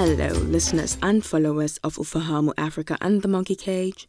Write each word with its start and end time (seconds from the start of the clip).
Hello, 0.00 0.28
listeners 0.28 0.96
and 1.02 1.24
followers 1.24 1.78
of 1.78 1.96
Ufahamu 1.96 2.52
Africa 2.56 2.96
and 3.00 3.20
the 3.20 3.26
Monkey 3.26 3.56
Cage. 3.56 4.06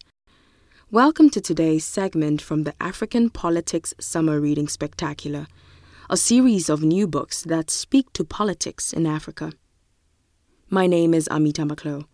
Welcome 0.91 1.31
to 1.31 1.41
today's 1.41 1.83
segment 1.83 2.43
from 2.43 2.61
the 2.61 2.75
African 2.79 3.31
Politics 3.31 3.95
Summer 3.99 4.39
Reading 4.39 4.67
Spectacular, 4.67 5.47
a 6.07 6.15
series 6.15 6.69
of 6.69 6.83
new 6.83 7.07
books 7.07 7.41
that 7.41 7.71
speak 7.71 8.13
to 8.13 8.23
politics 8.23 8.93
in 8.93 9.07
Africa. 9.07 9.51
My 10.69 10.85
name 10.85 11.15
is 11.15 11.27
Amita 11.31 11.63
Maklo, 11.63 12.05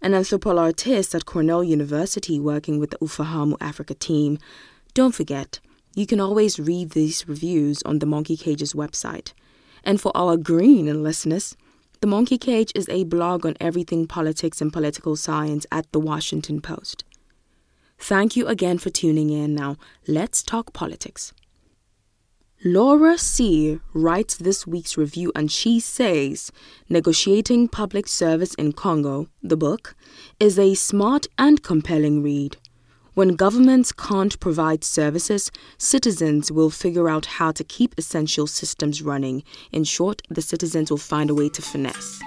an 0.00 0.14
anthropologist 0.14 1.14
at 1.14 1.26
Cornell 1.26 1.62
University 1.62 2.40
working 2.40 2.80
with 2.80 2.92
the 2.92 2.98
Ufahamu 3.00 3.58
Africa 3.60 3.92
team. 3.92 4.38
Don't 4.94 5.14
forget, 5.14 5.60
you 5.94 6.06
can 6.06 6.18
always 6.18 6.58
read 6.58 6.92
these 6.92 7.28
reviews 7.28 7.82
on 7.82 7.98
the 7.98 8.06
Monkey 8.06 8.38
Cage's 8.38 8.72
website. 8.72 9.34
And 9.84 10.00
for 10.00 10.16
our 10.16 10.38
green 10.38 11.02
listeners, 11.02 11.58
the 12.00 12.06
Monkey 12.06 12.38
Cage 12.38 12.72
is 12.74 12.88
a 12.88 13.04
blog 13.04 13.44
on 13.44 13.56
everything 13.60 14.06
politics 14.06 14.60
and 14.60 14.72
political 14.72 15.16
science 15.16 15.66
at 15.72 15.90
the 15.92 15.98
Washington 15.98 16.60
Post. 16.60 17.04
Thank 17.98 18.36
you 18.36 18.46
again 18.46 18.78
for 18.78 18.90
tuning 18.90 19.30
in. 19.30 19.54
Now, 19.54 19.76
let's 20.06 20.42
talk 20.42 20.72
politics. 20.72 21.32
Laura 22.64 23.16
C. 23.18 23.80
writes 23.94 24.36
this 24.36 24.66
week's 24.66 24.96
review 24.96 25.30
and 25.34 25.50
she 25.50 25.78
says 25.78 26.50
Negotiating 26.88 27.68
Public 27.68 28.08
Service 28.08 28.54
in 28.54 28.72
Congo, 28.72 29.28
the 29.42 29.56
book, 29.56 29.96
is 30.40 30.58
a 30.58 30.74
smart 30.74 31.26
and 31.38 31.62
compelling 31.62 32.22
read. 32.22 32.56
When 33.18 33.34
governments 33.34 33.90
can't 33.90 34.38
provide 34.38 34.84
services, 34.84 35.50
citizens 35.76 36.52
will 36.52 36.70
figure 36.70 37.08
out 37.08 37.26
how 37.26 37.50
to 37.50 37.64
keep 37.64 37.92
essential 37.98 38.46
systems 38.46 39.02
running. 39.02 39.42
In 39.72 39.82
short, 39.82 40.22
the 40.30 40.40
citizens 40.40 40.88
will 40.88 40.98
find 40.98 41.28
a 41.28 41.34
way 41.34 41.48
to 41.48 41.60
finesse. 41.60 42.20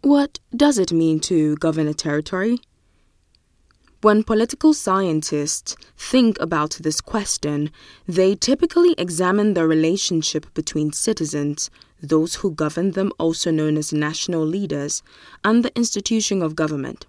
What 0.00 0.40
does 0.56 0.76
it 0.78 0.90
mean 0.90 1.20
to 1.20 1.54
govern 1.58 1.86
a 1.86 1.94
territory? 1.94 2.58
When 4.02 4.24
political 4.24 4.74
scientists 4.74 5.76
think 6.10 6.38
about 6.40 6.78
this 6.80 7.00
question, 7.00 7.70
they 8.06 8.36
typically 8.36 8.94
examine 8.96 9.54
the 9.54 9.66
relationship 9.66 10.46
between 10.54 10.92
citizens, 10.92 11.68
those 12.00 12.36
who 12.36 12.52
govern 12.52 12.92
them, 12.92 13.10
also 13.18 13.50
known 13.50 13.76
as 13.76 13.92
national 13.92 14.44
leaders, 14.46 15.02
and 15.42 15.64
the 15.64 15.76
institution 15.76 16.42
of 16.42 16.54
government. 16.54 17.06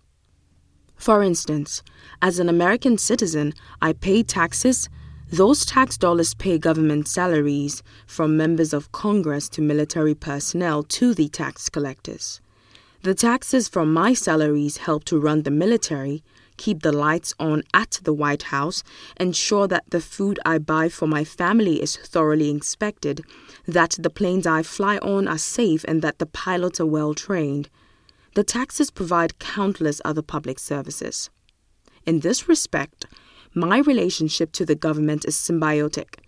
For 0.95 1.21
instance, 1.21 1.83
as 2.23 2.39
an 2.39 2.49
American 2.49 2.97
citizen, 2.97 3.53
I 3.83 3.93
pay 3.93 4.23
taxes. 4.23 4.89
Those 5.31 5.63
tax 5.63 5.95
dollars 5.95 6.33
pay 6.33 6.57
government 6.57 7.07
salaries, 7.07 7.83
from 8.07 8.35
members 8.35 8.73
of 8.73 8.91
Congress 8.91 9.47
to 9.49 9.61
military 9.61 10.15
personnel 10.15 10.81
to 10.97 11.13
the 11.13 11.29
tax 11.29 11.69
collectors. 11.69 12.41
The 13.03 13.13
taxes 13.13 13.67
from 13.67 13.93
my 13.93 14.15
salaries 14.15 14.77
help 14.77 15.03
to 15.05 15.19
run 15.19 15.43
the 15.43 15.51
military, 15.51 16.23
keep 16.57 16.81
the 16.81 16.91
lights 16.91 17.33
on 17.39 17.63
at 17.73 17.99
the 18.03 18.13
White 18.13 18.43
House, 18.43 18.83
ensure 19.19 19.67
that 19.67 19.89
the 19.89 20.01
food 20.01 20.39
I 20.45 20.57
buy 20.57 20.89
for 20.89 21.07
my 21.07 21.23
family 21.23 21.81
is 21.81 21.95
thoroughly 21.95 22.49
inspected, 22.49 23.23
that 23.67 23.95
the 23.99 24.09
planes 24.09 24.45
I 24.45 24.63
fly 24.63 24.97
on 24.97 25.27
are 25.27 25.37
safe, 25.37 25.85
and 25.87 26.01
that 26.01 26.19
the 26.19 26.25
pilots 26.25 26.79
are 26.79 26.85
well 26.85 27.13
trained. 27.13 27.69
The 28.35 28.43
taxes 28.43 28.91
provide 28.91 29.39
countless 29.39 30.01
other 30.03 30.21
public 30.21 30.59
services. 30.59 31.29
In 32.05 32.19
this 32.19 32.47
respect, 32.47 33.05
my 33.53 33.79
relationship 33.79 34.51
to 34.53 34.65
the 34.65 34.75
government 34.75 35.25
is 35.25 35.35
symbiotic. 35.35 36.19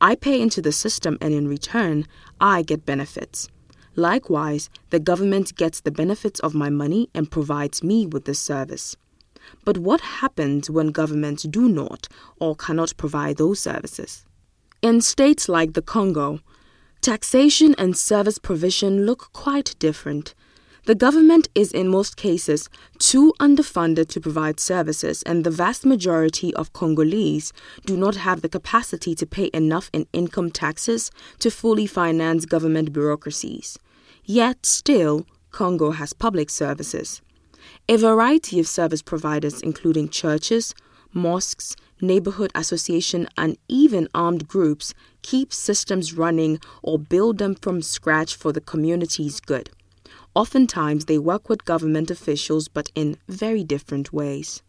I 0.00 0.16
pay 0.16 0.40
into 0.40 0.60
the 0.60 0.72
system, 0.72 1.18
and 1.20 1.32
in 1.32 1.46
return, 1.46 2.06
I 2.40 2.62
get 2.62 2.84
benefits. 2.84 3.48
Likewise, 3.94 4.70
the 4.90 4.98
government 4.98 5.54
gets 5.54 5.80
the 5.80 5.90
benefits 5.90 6.40
of 6.40 6.54
my 6.54 6.70
money 6.70 7.10
and 7.14 7.30
provides 7.30 7.82
me 7.82 8.06
with 8.06 8.24
the 8.24 8.34
service. 8.34 8.96
But 9.64 9.78
what 9.78 10.00
happens 10.00 10.70
when 10.70 10.88
governments 10.88 11.44
do 11.44 11.68
not 11.68 12.08
or 12.38 12.56
cannot 12.56 12.96
provide 12.96 13.36
those 13.36 13.60
services? 13.60 14.24
In 14.82 15.00
states 15.00 15.48
like 15.48 15.74
the 15.74 15.82
Congo, 15.82 16.40
taxation 17.00 17.74
and 17.78 17.96
service 17.96 18.38
provision 18.38 19.06
look 19.06 19.32
quite 19.32 19.74
different. 19.78 20.34
The 20.84 20.96
government 20.96 21.48
is 21.54 21.70
in 21.70 21.86
most 21.86 22.16
cases 22.16 22.68
too 22.98 23.32
underfunded 23.38 24.08
to 24.08 24.20
provide 24.20 24.58
services, 24.58 25.22
and 25.22 25.44
the 25.44 25.50
vast 25.50 25.86
majority 25.86 26.52
of 26.54 26.72
Congolese 26.72 27.52
do 27.86 27.96
not 27.96 28.16
have 28.16 28.42
the 28.42 28.48
capacity 28.48 29.14
to 29.14 29.24
pay 29.24 29.48
enough 29.54 29.90
in 29.92 30.08
income 30.12 30.50
taxes 30.50 31.12
to 31.38 31.52
fully 31.52 31.86
finance 31.86 32.46
government 32.46 32.92
bureaucracies. 32.92 33.78
Yet, 34.24 34.66
still, 34.66 35.24
Congo 35.52 35.92
has 35.92 36.12
public 36.12 36.50
services. 36.50 37.22
A 37.88 37.96
variety 37.96 38.60
of 38.60 38.66
service 38.66 39.02
providers, 39.02 39.60
including 39.60 40.08
churches, 40.08 40.74
mosques, 41.12 41.76
neighborhood 42.00 42.50
associations, 42.54 43.28
and 43.36 43.56
even 43.68 44.08
armed 44.14 44.48
groups, 44.48 44.94
keep 45.22 45.52
systems 45.52 46.12
running 46.12 46.58
or 46.82 46.98
build 46.98 47.38
them 47.38 47.54
from 47.54 47.82
scratch 47.82 48.34
for 48.34 48.52
the 48.52 48.60
community's 48.60 49.40
good. 49.40 49.70
Oftentimes, 50.34 51.04
they 51.04 51.18
work 51.18 51.48
with 51.48 51.64
government 51.64 52.10
officials, 52.10 52.68
but 52.68 52.90
in 52.94 53.16
very 53.28 53.62
different 53.62 54.12
ways. 54.12 54.62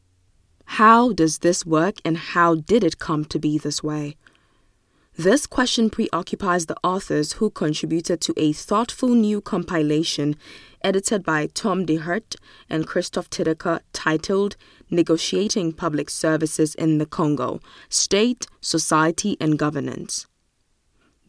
How 0.65 1.13
does 1.13 1.39
this 1.39 1.65
work, 1.65 1.95
and 2.03 2.17
how 2.17 2.55
did 2.55 2.83
it 2.83 2.99
come 2.99 3.25
to 3.25 3.39
be 3.39 3.57
this 3.57 3.81
way? 3.83 4.15
This 5.17 5.45
question 5.45 5.91
preoccupies 5.91 6.65
the 6.65 6.75
authors 6.83 7.33
who 7.33 7.51
contributed 7.51 8.19
to 8.21 8.33
a 8.35 8.51
thoughtful 8.51 9.09
new 9.09 9.41
compilation 9.41 10.35
edited 10.83 11.23
by 11.23 11.49
Tom 11.53 11.85
De 11.85 11.97
Herdt 11.97 12.35
and 12.67 12.87
Kristof 12.87 13.29
Titeca 13.29 13.81
titled 13.93 14.55
Negotiating 14.89 15.73
Public 15.73 16.09
Services 16.09 16.73
in 16.73 16.97
the 16.97 17.05
Congo 17.05 17.59
State, 17.89 18.47
Society, 18.59 19.37
and 19.39 19.59
Governance. 19.59 20.25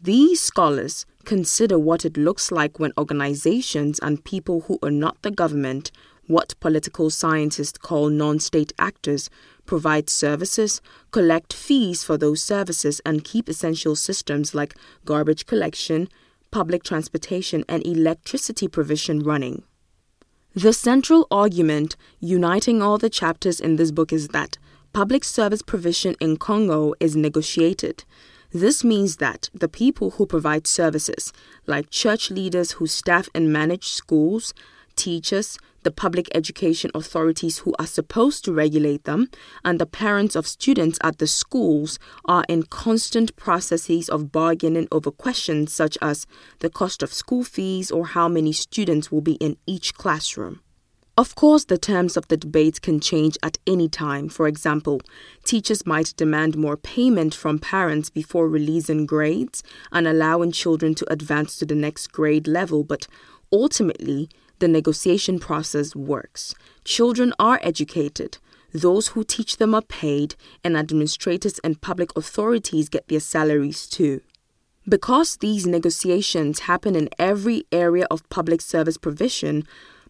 These 0.00 0.41
scholars 0.41 1.05
consider 1.27 1.78
what 1.78 2.06
it 2.06 2.17
looks 2.17 2.50
like 2.50 2.78
when 2.78 2.93
organizations 2.97 3.99
and 3.99 4.25
people 4.25 4.62
who 4.62 4.78
are 4.83 4.91
not 4.91 5.21
the 5.21 5.31
government, 5.31 5.93
what 6.27 6.59
political 6.61 7.11
scientists 7.11 7.79
call 7.79 8.09
non 8.09 8.39
state 8.39 8.73
actors, 8.79 9.31
provide 9.67 10.09
services, 10.11 10.81
collect 11.11 11.53
fees 11.53 12.05
for 12.05 12.17
those 12.17 12.43
services, 12.43 13.01
and 13.05 13.25
keep 13.25 13.49
essential 13.49 13.97
systems 13.97 14.55
like 14.55 14.75
garbage 15.05 15.47
collection, 15.47 16.09
public 16.51 16.83
transportation, 16.83 17.65
and 17.69 17.87
electricity 17.87 18.69
provision 18.69 19.21
running. 19.21 19.62
The 20.55 20.73
central 20.73 21.27
argument 21.31 21.97
uniting 22.21 22.81
all 22.81 22.97
the 22.97 23.11
chapters 23.11 23.59
in 23.59 23.77
this 23.77 23.91
book 23.91 24.12
is 24.12 24.29
that 24.29 24.56
public 24.93 25.25
service 25.25 25.62
provision 25.62 26.15
in 26.21 26.37
Congo 26.37 26.95
is 27.01 27.17
negotiated. 27.17 28.05
This 28.53 28.85
means 28.85 29.17
that 29.17 29.51
the 29.53 29.67
people 29.69 30.12
who 30.12 30.27
provide 30.27 30.69
services, 30.69 31.33
like 31.67 31.91
church 31.91 32.31
leaders 32.31 32.73
who 32.73 32.87
staff 32.87 33.29
and 33.35 33.53
manage 33.53 33.89
schools, 33.89 34.55
teachers, 34.95 35.59
the 35.84 35.91
public 35.91 36.28
education 36.34 36.91
authorities 36.95 37.59
who 37.59 37.75
are 37.78 37.87
supposed 37.87 38.45
to 38.45 38.53
regulate 38.53 39.05
them, 39.05 39.28
and 39.65 39.78
the 39.78 39.87
parents 39.87 40.34
of 40.34 40.47
students 40.47 40.99
at 41.03 41.19
the 41.19 41.27
schools 41.27 41.99
are 42.25 42.45
in 42.49 42.65
constant 42.65 43.37
processes 43.37 44.09
of 44.09 44.33
bargaining 44.33 44.89
over 44.91 45.11
questions 45.11 45.73
such 45.73 45.97
as 46.03 46.27
the 46.59 46.71
cost 46.71 47.03
of 47.03 47.12
school 47.12 47.44
fees 47.44 47.91
or 47.91 48.06
how 48.06 48.28
many 48.28 48.53
students 48.53 49.12
will 49.12 49.21
be 49.21 49.34
in 49.34 49.56
each 49.67 49.94
classroom. 49.94 50.61
Of 51.17 51.37
course, 51.37 51.67
the 51.67 51.79
terms 51.79 52.17
of 52.17 52.26
the 52.26 52.37
debate 52.37 52.82
can 52.82 52.99
change 52.99 53.38
at 53.41 53.56
any 53.69 53.88
time. 53.88 54.29
For 54.29 54.49
example, 54.49 55.00
teachers 55.44 55.87
might 55.87 56.12
demand 56.17 56.56
more 56.56 56.76
payment 56.76 57.37
from 57.37 57.61
parents 57.61 58.11
before 58.11 58.49
releasing 58.49 59.06
grades 59.06 59.62
and 59.93 60.09
allowing 60.09 60.50
children 60.50 60.93
to 60.97 61.12
advance 61.12 61.56
to 61.59 61.67
the 61.67 61.76
next 61.76 62.09
grade 62.09 62.49
level, 62.49 62.82
but 62.82 63.06
ultimately, 63.53 64.29
the 64.64 64.69
negotiation 64.69 65.38
process 65.38 65.94
works. 65.94 66.55
Children 66.84 67.34
are 67.38 67.61
educated. 67.62 68.38
Those 68.72 69.08
who 69.08 69.22
teach 69.22 69.58
them 69.58 69.75
are 69.75 69.82
paid, 69.82 70.37
and 70.64 70.75
administrators 70.75 71.58
and 71.58 71.82
public 71.82 72.16
authorities 72.16 72.88
get 72.88 73.06
their 73.08 73.20
salaries 73.20 73.87
too. 73.87 74.22
Because 74.88 75.37
these 75.37 75.66
negotiations 75.66 76.61
happen 76.61 76.96
in 76.96 77.11
every 77.19 77.64
area 77.72 78.06
of 78.11 78.26
public 78.31 78.62
service 78.62 78.96
provision, 78.96 79.66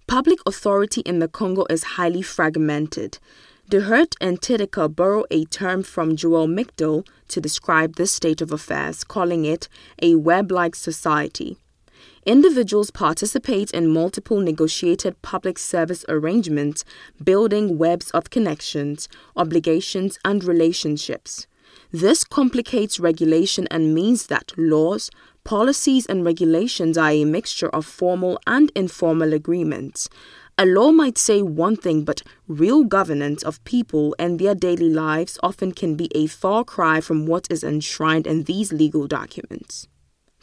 public 0.06 0.38
authority 0.46 1.00
in 1.00 1.18
the 1.18 1.26
Congo 1.26 1.64
is 1.68 1.94
highly 1.98 2.22
fragmented. 2.22 3.18
De 3.68 3.80
Herdt 3.80 4.14
and 4.20 4.40
Titeca 4.40 4.94
borrow 4.94 5.24
a 5.32 5.46
term 5.46 5.82
from 5.82 6.14
Joel 6.14 6.46
Migdal 6.46 7.04
to 7.26 7.40
describe 7.40 7.96
this 7.96 8.12
state 8.12 8.40
of 8.40 8.52
affairs, 8.52 9.02
calling 9.02 9.44
it 9.44 9.68
a 10.00 10.14
web 10.14 10.52
like 10.52 10.76
society. 10.76 11.58
Individuals 12.26 12.90
participate 12.90 13.70
in 13.70 13.92
multiple 13.92 14.40
negotiated 14.40 15.20
public 15.22 15.58
service 15.58 16.04
arrangements, 16.08 16.84
building 17.22 17.78
webs 17.78 18.10
of 18.10 18.30
connections, 18.30 19.08
obligations, 19.36 20.18
and 20.24 20.44
relationships. 20.44 21.46
This 21.90 22.24
complicates 22.24 22.98
regulation 22.98 23.68
and 23.70 23.94
means 23.94 24.26
that 24.26 24.52
laws, 24.56 25.10
policies, 25.44 26.06
and 26.06 26.24
regulations 26.24 26.96
are 26.98 27.10
a 27.10 27.24
mixture 27.24 27.68
of 27.68 27.86
formal 27.86 28.38
and 28.46 28.72
informal 28.74 29.32
agreements. 29.32 30.08
A 30.56 30.66
law 30.66 30.92
might 30.92 31.18
say 31.18 31.42
one 31.42 31.76
thing, 31.76 32.04
but 32.04 32.22
real 32.46 32.84
governance 32.84 33.42
of 33.42 33.62
people 33.64 34.14
and 34.18 34.38
their 34.38 34.54
daily 34.54 34.88
lives 34.88 35.38
often 35.42 35.72
can 35.72 35.96
be 35.96 36.08
a 36.14 36.28
far 36.28 36.64
cry 36.64 37.00
from 37.00 37.26
what 37.26 37.48
is 37.50 37.64
enshrined 37.64 38.26
in 38.26 38.44
these 38.44 38.72
legal 38.72 39.08
documents. 39.08 39.88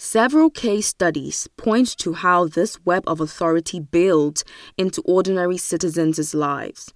Several 0.04 0.50
case 0.50 0.88
studies 0.88 1.48
point 1.58 1.96
to 2.00 2.14
how 2.14 2.48
this 2.48 2.84
web 2.84 3.04
of 3.06 3.22
authority 3.22 3.80
builds 3.80 4.44
into 4.76 5.00
ordinary 5.04 5.60
citizens' 5.60 6.34
lives. 6.34 6.92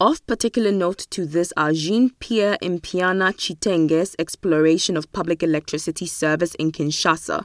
Of 0.00 0.26
particular 0.26 0.72
note 0.72 1.06
to 1.10 1.24
this 1.24 1.52
are 1.56 1.72
Jean 1.72 2.10
Pierre 2.18 2.58
Impiana 2.60 3.32
Tshitenge's 3.32 4.16
exploration 4.18 4.96
of 4.96 5.10
public 5.12 5.44
electricity 5.44 6.06
service 6.06 6.56
in 6.56 6.72
Kinshasa, 6.72 7.44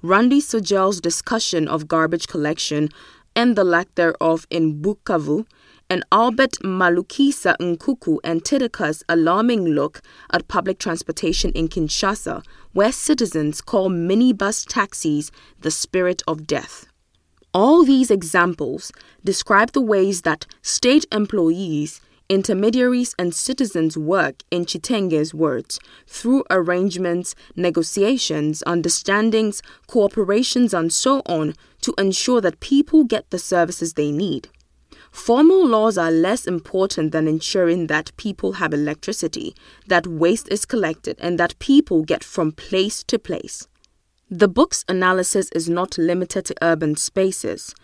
Randi 0.00 0.40
Solhjell's 0.40 1.02
discussion 1.02 1.68
of 1.68 1.86
garbage 1.86 2.26
collection 2.26 2.88
and 3.36 3.56
the 3.56 3.62
lack 3.62 3.94
thereof 3.94 4.46
in 4.48 4.80
Bukavu, 4.80 5.44
and 5.88 6.02
Albert 6.10 6.52
Malukisa 6.64 7.56
Nkuku 7.58 8.18
and 8.24 8.42
Titeca's 8.42 9.04
alarming 9.08 9.66
look 9.66 10.00
at 10.32 10.48
public 10.48 10.78
transportation 10.78 11.52
in 11.52 11.68
Kinshasa, 11.68 12.42
where 12.76 12.92
citizens 12.92 13.62
call 13.62 13.88
minibus 13.88 14.66
taxis 14.68 15.30
the 15.58 15.70
spirit 15.70 16.22
of 16.28 16.46
death. 16.46 16.84
All 17.54 17.84
these 17.84 18.10
examples 18.10 18.92
describe 19.24 19.72
the 19.72 19.80
ways 19.80 20.22
that 20.22 20.44
state 20.60 21.06
employees 21.10 22.02
intermediaries 22.28 23.14
and 23.18 23.32
citizens 23.32 23.96
work, 23.96 24.42
in 24.50 24.66
Tshitenge's 24.66 25.32
words, 25.32 25.78
through 26.06 26.44
arrangements, 26.50 27.34
negotiations, 27.54 28.62
understandings, 28.66 29.62
cooperations, 29.88 30.76
and 30.76 30.92
so 30.92 31.22
on 31.24 31.54
to 31.80 31.94
ensure 31.96 32.40
that 32.40 32.60
people 32.60 33.04
get 33.04 33.30
the 33.30 33.38
services 33.38 33.94
they 33.94 34.10
need. 34.10 34.48
Formal 35.16 35.66
laws 35.66 35.96
are 35.96 36.10
less 36.10 36.46
important 36.46 37.10
than 37.10 37.26
ensuring 37.26 37.86
that 37.86 38.16
people 38.18 38.52
have 38.52 38.74
electricity, 38.74 39.56
that 39.88 40.06
waste 40.06 40.46
is 40.52 40.66
collected, 40.66 41.16
and 41.18 41.36
that 41.40 41.58
people 41.58 42.04
get 42.04 42.22
from 42.22 42.52
place 42.52 43.02
to 43.04 43.18
place. 43.18 43.66
The 44.30 44.46
book's 44.46 44.84
analysis 44.88 45.48
is 45.52 45.70
not 45.70 45.96
limited 45.96 46.44
to 46.44 46.54
urban 46.62 46.96
spaces. 46.96 47.74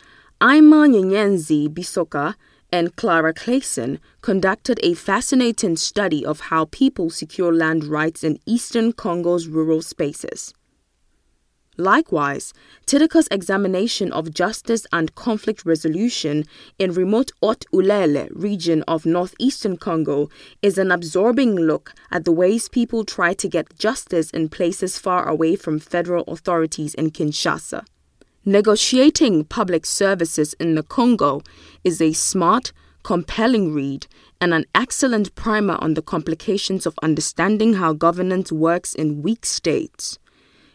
Aymar 0.43 0.91
Nyenyezi 0.91 1.69
Bisoka 1.69 2.35
and 2.71 2.95
Klara 2.97 3.33
Claessens 3.33 3.99
conducted 4.21 4.79
a 4.83 4.95
fascinating 4.95 5.77
study 5.77 6.25
of 6.25 6.39
how 6.41 6.67
people 6.67 7.09
secure 7.09 7.53
land 7.53 7.85
rights 7.85 8.23
in 8.23 8.39
eastern 8.45 8.93
Congo's 8.93 9.49
rural 9.49 9.81
spaces. 9.81 10.53
Likewise, 11.79 12.53
Titeca's 12.85 13.29
examination 13.31 14.13
of 14.13 14.35
justice 14.35 14.87
and 14.93 15.15
conflict 15.15 15.65
resolution 15.65 16.45
in 16.79 16.93
remote 16.93 17.33
Haut 17.41 17.65
Uele 17.73 18.29
region 18.35 18.83
of 18.83 19.07
northeastern 19.07 19.79
Congo 19.79 20.29
is 20.61 20.77
an 20.77 20.93
absorbing 20.93 21.57
look 21.57 21.95
at 22.11 22.27
the 22.27 22.33
ways 22.33 22.69
people 22.69 23.05
try 23.07 23.33
to 23.33 23.49
get 23.49 23.79
justice 23.79 24.31
in 24.33 24.51
places 24.51 24.99
far 24.99 25.27
away 25.27 25.57
from 25.57 25.79
federal 25.79 26.25
authorities 26.25 26.93
in 26.95 27.11
Kinshasa. 27.11 27.87
Negotiating 28.45 29.45
Public 29.45 29.87
Services 29.87 30.53
in 30.55 30.75
the 30.75 30.83
Congo 30.83 31.41
is 31.85 32.03
a 32.03 32.13
smart, 32.13 32.73
compelling 33.03 33.73
read 33.73 34.07
and 34.43 34.53
an 34.53 34.67
excellent 34.75 35.35
primer 35.37 35.79
on 35.81 35.95
the 35.95 36.03
complications 36.03 36.85
of 36.85 36.99
understanding 37.03 37.75
how 37.75 37.95
governance 37.95 38.53
works 38.53 38.95
in 38.95 39.23
weak 39.23 39.47
states. 39.47 40.19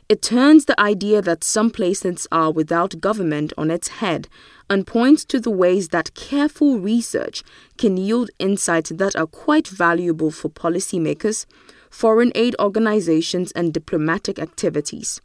It 0.09 0.21
turns 0.21 0.65
the 0.65 0.79
idea 0.79 1.21
that 1.21 1.43
some 1.43 1.69
places 1.69 2.27
are 2.31 2.49
without 2.49 3.01
government 3.01 3.51
on 3.57 3.69
its 3.69 3.89
head 3.99 4.29
and 4.69 4.87
points 4.87 5.25
to 5.25 5.39
the 5.39 5.51
ways 5.51 5.89
that 5.89 6.13
careful 6.13 6.79
research 6.79 7.43
can 7.77 7.97
yield 7.97 8.29
insights 8.39 8.91
that 8.91 9.17
are 9.17 9.27
quite 9.27 9.67
valuable 9.67 10.31
for 10.31 10.47
policymakers, 10.47 11.45
foreign 11.89 12.31
aid 12.35 12.55
organizations, 12.57 13.51
and 13.51 13.73
diplomatic 13.73 14.39
activities. 14.39 15.19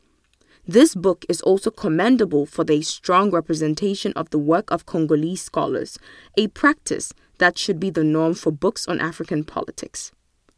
This 0.66 0.96
book 0.96 1.24
is 1.28 1.40
also 1.42 1.70
commendable 1.70 2.44
for 2.44 2.64
the 2.64 2.82
strong 2.82 3.30
representation 3.30 4.12
of 4.14 4.30
the 4.30 4.38
work 4.38 4.70
of 4.72 4.86
Congolese 4.86 5.42
scholars, 5.42 5.96
a 6.36 6.48
practice 6.48 7.12
that 7.38 7.56
should 7.56 7.78
be 7.78 7.90
the 7.90 8.04
norm 8.04 8.34
for 8.34 8.50
books 8.50 8.88
on 8.88 9.00
African 9.00 9.44
politics. 9.44 10.10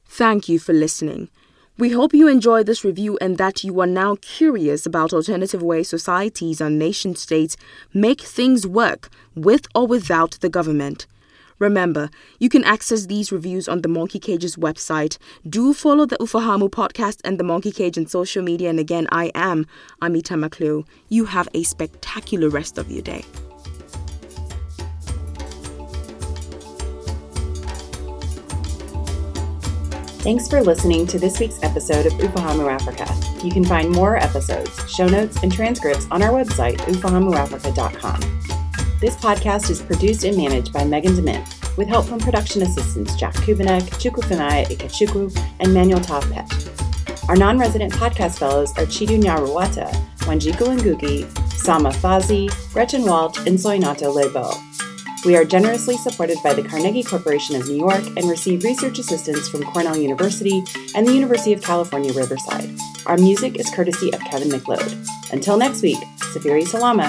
Thank 0.07 0.49
you 0.49 0.59
for 0.59 0.73
listening. 0.73 1.29
We 1.77 1.91
hope 1.91 2.15
you 2.15 2.29
enjoyed 2.29 2.67
this 2.67 2.85
review 2.85 3.19
and 3.21 3.37
that 3.39 3.65
you 3.65 3.81
are 3.81 3.87
now 3.87 4.17
curious 4.21 4.87
about 4.87 5.13
alternative 5.13 5.61
ways 5.61 5.89
societies 5.89 6.61
and 6.61 6.79
nation 6.79 7.17
states 7.17 7.57
make 7.93 8.21
things 8.21 8.65
work 8.65 9.11
with 9.35 9.67
or 9.75 9.85
without 9.85 10.39
the 10.41 10.49
government. 10.49 11.09
Remember, 11.59 12.11
you 12.39 12.49
can 12.49 12.63
access 12.63 13.07
these 13.07 13.33
reviews 13.33 13.69
on 13.69 13.83
the 13.83 13.89
Monkey 13.89 14.21
Cage's 14.21 14.55
website. 14.55 15.19
Do 15.49 15.75
follow 15.75 16.07
the 16.07 16.19
Ufahamu 16.19 16.71
podcast 16.71 17.21
and 17.25 17.41
the 17.41 17.45
Monkey 17.45 17.73
Cage 17.73 17.99
on 17.99 18.07
social 18.07 18.45
media. 18.45 18.71
And 18.71 18.79
again, 18.79 19.09
I 19.11 19.33
am 19.35 19.67
Amita 20.01 20.35
Maklu. 20.35 20.87
You 21.09 21.25
have 21.25 21.49
a 21.55 21.65
spectacular 21.65 22.51
rest 22.51 22.79
of 22.79 22.89
your 22.89 23.03
day. 23.03 23.25
Thanks 30.25 30.49
for 30.49 30.63
listening 30.63 31.07
to 31.09 31.19
this 31.19 31.39
week's 31.39 31.63
episode 31.63 32.07
of 32.07 32.15
Ufahamu 32.15 32.73
Africa. 32.73 33.07
You 33.45 33.53
can 33.53 33.63
find 33.63 33.91
more 33.91 34.17
episodes, 34.17 34.91
show 34.91 35.07
notes, 35.07 35.37
and 35.43 35.53
transcripts 35.53 36.07
on 36.11 36.23
our 36.23 36.31
website, 36.31 36.79
ufahamuafrica.com. 36.79 38.21
This 39.03 39.17
podcast 39.17 39.69
is 39.69 39.83
produced 39.83 40.25
and 40.25 40.35
managed 40.35 40.73
by 40.73 40.83
Megan 40.83 41.13
Demint, 41.13 41.77
with 41.77 41.89
help 41.89 42.07
from 42.07 42.21
production 42.21 42.63
assistants 42.63 43.15
Jack 43.17 43.35
Kubanek, 43.35 43.83
Chukwufunaya 44.01 44.65
Ikechukwu, 44.69 45.39
and 45.61 45.75
Manuel 45.75 46.01
Tavpet. 46.01 47.29
Our 47.29 47.37
non-resident 47.37 47.93
podcast 47.93 48.39
fellows 48.39 48.71
are 48.79 48.87
Chidu 48.87 49.23
Nyaruwata, 49.23 49.93
Wanjiku 50.21 50.79
Ngugi, 50.79 51.53
Sama 51.53 51.91
Fazi, 51.91 52.49
Gretchen 52.73 53.05
Walt, 53.05 53.37
and 53.47 53.59
Soinato 53.59 54.15
Lebo. 54.15 54.74
We 55.25 55.37
are 55.37 55.45
generously 55.45 55.97
supported 55.97 56.37
by 56.45 56.53
the 56.53 56.63
Carnegie 56.63 57.03
Corporation 57.03 57.57
of 57.57 57.67
New 57.67 57.79
York 57.79 58.05
and 58.19 58.29
receive 58.29 58.63
research 58.63 58.99
assistance 58.99 59.49
from 59.49 59.63
Cornell 59.63 59.97
University 59.97 60.63
and 60.95 61.07
the 61.07 61.15
University 61.15 61.55
of 61.55 61.63
California, 61.63 62.13
Riverside. 62.13 62.71
Our 63.07 63.17
music 63.17 63.57
is 63.57 63.71
courtesy 63.71 64.13
of 64.13 64.21
Kevin 64.21 64.51
MacLeod. 64.51 64.95
Until 65.33 65.57
next 65.57 65.81
week, 65.81 65.99
Safiri 66.35 66.67
Salama. 66.67 67.09